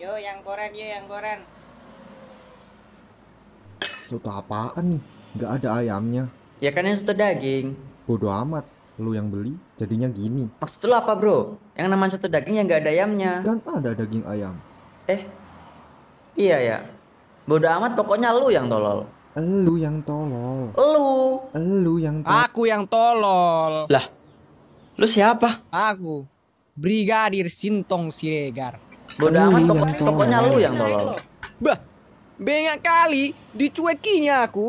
Yo, 0.00 0.16
yang 0.16 0.40
koren, 0.40 0.72
yo, 0.72 0.86
yang 0.88 1.04
koren. 1.04 1.44
Soto 3.84 4.32
apaan 4.32 4.96
nih? 4.96 5.02
Nggak 5.36 5.50
ada 5.60 5.68
ayamnya. 5.84 6.24
Ya 6.64 6.72
kan 6.72 6.88
yang 6.88 6.96
soto 6.96 7.12
daging. 7.12 7.76
Bodoh 8.08 8.32
amat. 8.32 8.64
Lu 9.00 9.12
yang 9.12 9.28
beli 9.28 9.56
jadinya 9.76 10.08
gini. 10.08 10.48
Maksud 10.60 10.88
lu 10.88 10.96
apa 10.96 11.12
bro? 11.16 11.56
Yang 11.76 11.88
namanya 11.92 12.10
soto 12.16 12.28
daging 12.28 12.56
yang 12.60 12.66
nggak 12.68 12.88
ada 12.88 12.90
ayamnya. 12.92 13.32
Kan 13.44 13.60
ada 13.68 13.90
daging 13.92 14.24
ayam. 14.24 14.56
Eh, 15.08 15.28
iya 16.40 16.56
ya. 16.60 16.78
Bodoh 17.44 17.68
amat 17.68 17.92
pokoknya 17.92 18.32
lu 18.32 18.48
yang 18.48 18.72
tolol. 18.72 19.04
Elu 19.36 19.74
yang 19.76 20.00
tolol. 20.04 20.72
Lu. 20.76 21.40
Elu 21.52 21.94
yang 22.00 22.24
tolol. 22.24 22.40
Aku 22.48 22.62
yang 22.68 22.84
tolol. 22.88 23.88
Lah, 23.92 24.04
lu 24.96 25.06
siapa? 25.08 25.64
Aku 25.72 26.28
Brigadir 26.72 27.52
Sintong 27.52 28.08
Siregar. 28.08 28.80
Bodoh 29.18 29.42
Lu 29.42 29.48
amat 29.50 29.60
yang 29.60 29.68
pokoknya, 29.68 29.96
pokoknya 30.06 30.38
lu 30.46 30.54
yang 30.62 30.74
tolol. 30.78 31.06
Bah, 31.62 31.78
banyak 32.38 32.78
kali 32.80 33.24
dicuekinya 33.54 34.34
aku. 34.46 34.68